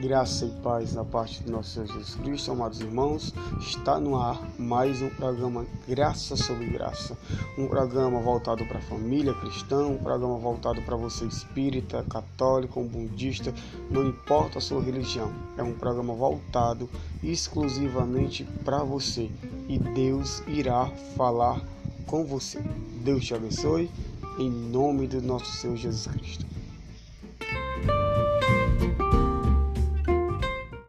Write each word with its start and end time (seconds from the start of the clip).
Graça 0.00 0.46
e 0.46 0.50
paz 0.62 0.94
na 0.94 1.04
parte 1.04 1.42
do 1.42 1.52
nosso 1.52 1.72
Senhor 1.74 1.86
Jesus 1.86 2.14
Cristo, 2.14 2.50
amados 2.50 2.80
irmãos. 2.80 3.34
Está 3.60 4.00
no 4.00 4.16
ar 4.16 4.40
mais 4.58 5.02
um 5.02 5.10
programa 5.10 5.66
Graça 5.86 6.36
sobre 6.36 6.68
Graça. 6.68 7.18
Um 7.58 7.66
programa 7.66 8.18
voltado 8.18 8.64
para 8.64 8.78
a 8.78 8.82
família 8.82 9.34
cristã, 9.34 9.86
um 9.86 9.98
programa 9.98 10.38
voltado 10.38 10.80
para 10.80 10.96
você 10.96 11.26
espírita, 11.26 12.02
católico, 12.08 12.82
budista, 12.82 13.52
não 13.90 14.08
importa 14.08 14.56
a 14.56 14.62
sua 14.62 14.80
religião. 14.80 15.30
É 15.58 15.62
um 15.62 15.74
programa 15.74 16.14
voltado 16.14 16.88
exclusivamente 17.22 18.44
para 18.64 18.82
você 18.82 19.30
e 19.68 19.78
Deus 19.78 20.42
irá 20.48 20.86
falar 21.14 21.60
com 22.06 22.24
você. 22.24 22.58
Deus 23.04 23.26
te 23.26 23.34
abençoe 23.34 23.90
em 24.38 24.48
nome 24.48 25.06
do 25.06 25.20
nosso 25.20 25.52
Senhor 25.52 25.76
Jesus 25.76 26.06
Cristo. 26.06 26.59